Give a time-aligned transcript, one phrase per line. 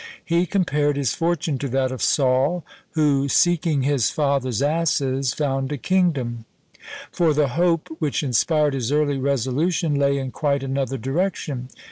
[0.25, 5.77] He compared his fortune to that of Saul, who, seeking his father's asses, found a
[5.77, 6.45] kingdom.
[7.11, 11.69] For the hope which inspired his early resolution lay in quite another direction.